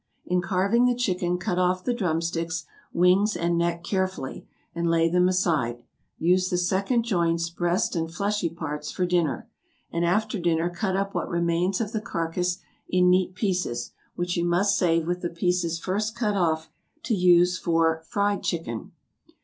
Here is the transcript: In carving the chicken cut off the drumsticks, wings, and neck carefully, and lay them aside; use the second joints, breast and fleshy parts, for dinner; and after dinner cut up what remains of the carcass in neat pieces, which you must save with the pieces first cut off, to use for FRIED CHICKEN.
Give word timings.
In 0.25 0.41
carving 0.41 0.85
the 0.85 0.95
chicken 0.95 1.37
cut 1.37 1.59
off 1.59 1.83
the 1.83 1.93
drumsticks, 1.93 2.65
wings, 2.91 3.37
and 3.37 3.55
neck 3.55 3.83
carefully, 3.83 4.47
and 4.73 4.89
lay 4.89 5.07
them 5.07 5.27
aside; 5.29 5.83
use 6.17 6.49
the 6.49 6.57
second 6.57 7.03
joints, 7.03 7.51
breast 7.51 7.95
and 7.95 8.11
fleshy 8.11 8.49
parts, 8.49 8.89
for 8.89 9.05
dinner; 9.05 9.47
and 9.91 10.03
after 10.03 10.39
dinner 10.39 10.71
cut 10.71 10.95
up 10.97 11.13
what 11.13 11.29
remains 11.29 11.79
of 11.79 11.91
the 11.91 12.01
carcass 12.01 12.57
in 12.89 13.11
neat 13.11 13.35
pieces, 13.35 13.91
which 14.15 14.35
you 14.35 14.43
must 14.43 14.75
save 14.75 15.05
with 15.05 15.21
the 15.21 15.29
pieces 15.29 15.77
first 15.77 16.15
cut 16.15 16.33
off, 16.35 16.71
to 17.03 17.13
use 17.13 17.59
for 17.59 18.01
FRIED 18.07 18.41
CHICKEN. 18.41 18.91